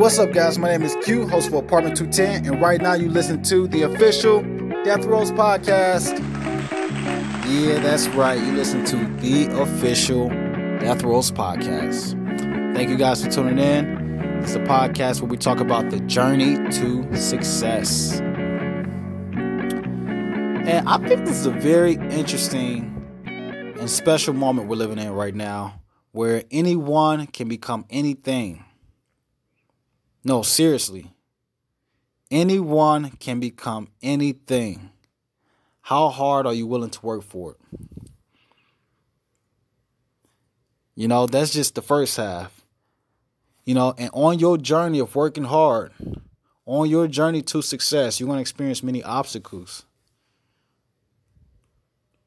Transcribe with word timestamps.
What's 0.00 0.18
up, 0.18 0.32
guys? 0.32 0.58
My 0.58 0.70
name 0.70 0.82
is 0.82 0.96
Q, 1.04 1.28
host 1.28 1.50
for 1.50 1.56
Apartment 1.56 1.94
210, 1.94 2.46
and 2.50 2.62
right 2.62 2.80
now 2.80 2.94
you 2.94 3.10
listen 3.10 3.42
to 3.42 3.68
the 3.68 3.82
official 3.82 4.40
Death 4.82 5.04
Rose 5.04 5.30
podcast. 5.30 6.18
Yeah, 7.46 7.78
that's 7.80 8.08
right. 8.08 8.40
You 8.40 8.54
listen 8.54 8.82
to 8.86 8.96
the 9.20 9.48
official 9.60 10.30
Death 10.78 11.02
Rose 11.02 11.30
podcast. 11.30 12.14
Thank 12.74 12.88
you 12.88 12.96
guys 12.96 13.22
for 13.22 13.30
tuning 13.30 13.58
in. 13.58 14.40
It's 14.42 14.54
a 14.54 14.60
podcast 14.60 15.20
where 15.20 15.28
we 15.28 15.36
talk 15.36 15.60
about 15.60 15.90
the 15.90 16.00
journey 16.00 16.56
to 16.70 17.14
success. 17.14 18.20
And 19.34 20.88
I 20.88 20.96
think 21.06 21.26
this 21.26 21.36
is 21.36 21.44
a 21.44 21.50
very 21.50 21.96
interesting 22.08 22.96
and 23.78 23.90
special 23.90 24.32
moment 24.32 24.68
we're 24.68 24.76
living 24.76 24.98
in 24.98 25.12
right 25.12 25.34
now 25.34 25.82
where 26.12 26.44
anyone 26.50 27.26
can 27.26 27.48
become 27.48 27.84
anything. 27.90 28.64
No, 30.22 30.42
seriously. 30.42 31.12
Anyone 32.30 33.10
can 33.12 33.40
become 33.40 33.88
anything. 34.02 34.90
How 35.82 36.08
hard 36.08 36.46
are 36.46 36.54
you 36.54 36.66
willing 36.66 36.90
to 36.90 37.06
work 37.06 37.22
for 37.22 37.52
it? 37.52 37.56
You 40.94 41.08
know, 41.08 41.26
that's 41.26 41.52
just 41.52 41.74
the 41.74 41.82
first 41.82 42.16
half. 42.16 42.64
You 43.64 43.74
know, 43.74 43.94
and 43.96 44.10
on 44.12 44.38
your 44.38 44.58
journey 44.58 44.98
of 44.98 45.14
working 45.14 45.44
hard, 45.44 45.92
on 46.66 46.88
your 46.88 47.08
journey 47.08 47.42
to 47.42 47.62
success, 47.62 48.20
you're 48.20 48.26
going 48.26 48.36
to 48.36 48.42
experience 48.42 48.82
many 48.82 49.02
obstacles. 49.02 49.84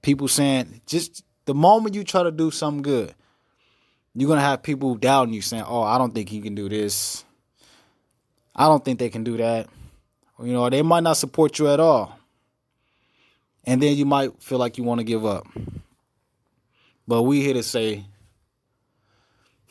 People 0.01 0.27
saying, 0.27 0.81
just 0.85 1.23
the 1.45 1.53
moment 1.53 1.95
you 1.95 2.03
try 2.03 2.23
to 2.23 2.31
do 2.31 2.51
something 2.51 2.81
good, 2.81 3.13
you're 4.15 4.27
going 4.27 4.37
to 4.37 4.45
have 4.45 4.63
people 4.63 4.95
doubting 4.95 5.33
you 5.33 5.41
saying, 5.41 5.63
oh, 5.65 5.81
I 5.81 5.97
don't 5.97 6.13
think 6.13 6.29
he 6.29 6.41
can 6.41 6.55
do 6.55 6.67
this. 6.67 7.23
I 8.55 8.67
don't 8.67 8.85
think 8.85 8.99
they 8.99 9.09
can 9.09 9.23
do 9.23 9.37
that. 9.37 9.67
You 10.39 10.53
know, 10.53 10.69
they 10.69 10.81
might 10.81 11.03
not 11.03 11.17
support 11.17 11.57
you 11.59 11.69
at 11.69 11.79
all. 11.79 12.17
And 13.65 13.81
then 13.81 13.95
you 13.95 14.05
might 14.05 14.41
feel 14.41 14.57
like 14.57 14.77
you 14.77 14.83
want 14.83 14.99
to 14.99 15.03
give 15.03 15.25
up. 15.25 15.47
But 17.07 17.23
we 17.23 17.41
here 17.41 17.53
to 17.53 17.63
say, 17.63 18.05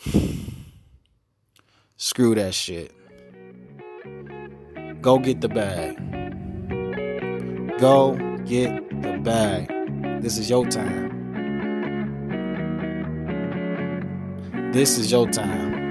screw 1.96 2.34
that 2.34 2.54
shit. 2.54 2.92
Go 5.00 5.18
get 5.18 5.40
the 5.40 5.48
bag. 5.48 5.96
Go 7.78 8.14
get 8.44 8.88
the 9.02 9.18
bag. 9.18 10.22
This 10.22 10.38
is 10.38 10.48
your 10.48 10.66
time. 10.66 11.10
This 14.72 14.96
is 14.96 15.10
your 15.10 15.28
time. 15.28 15.81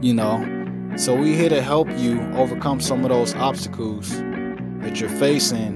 You 0.00 0.14
know, 0.14 0.94
so 0.96 1.12
we're 1.16 1.36
here 1.36 1.48
to 1.48 1.60
help 1.60 1.88
you 1.98 2.20
overcome 2.34 2.80
some 2.80 3.02
of 3.02 3.08
those 3.08 3.34
obstacles 3.34 4.10
that 4.80 5.00
you're 5.00 5.10
facing 5.10 5.74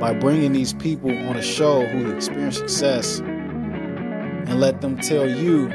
by 0.00 0.12
bringing 0.12 0.52
these 0.52 0.72
people 0.72 1.16
on 1.28 1.36
a 1.36 1.42
show 1.42 1.86
who 1.86 2.10
experience 2.10 2.56
success 2.56 3.20
and 3.20 4.58
let 4.58 4.80
them 4.80 4.98
tell 4.98 5.24
you 5.24 5.68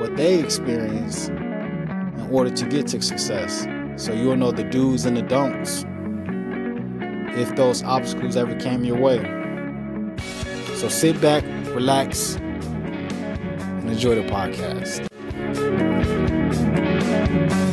what 0.00 0.16
they 0.16 0.38
experience 0.38 1.28
in 1.28 2.28
order 2.32 2.48
to 2.50 2.64
get 2.64 2.86
to 2.86 3.02
success. 3.02 3.66
So 3.96 4.14
you'll 4.14 4.36
know 4.36 4.50
the 4.50 4.64
do's 4.64 5.04
and 5.04 5.14
the 5.14 5.22
don'ts 5.22 5.84
if 7.38 7.54
those 7.54 7.82
obstacles 7.82 8.34
ever 8.34 8.54
came 8.54 8.82
your 8.82 8.98
way. 8.98 9.18
So 10.76 10.88
sit 10.88 11.20
back, 11.20 11.44
relax, 11.74 12.36
and 12.36 13.90
enjoy 13.90 14.14
the 14.14 14.22
podcast. 14.22 15.06
Thank 17.38 17.52
you. 17.52 17.65